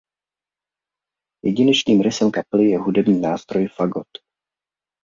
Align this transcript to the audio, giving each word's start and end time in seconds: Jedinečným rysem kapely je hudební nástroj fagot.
Jedinečným 1.45 2.01
rysem 2.01 2.31
kapely 2.31 2.69
je 2.69 2.79
hudební 2.79 3.21
nástroj 3.21 3.67
fagot. 3.67 4.07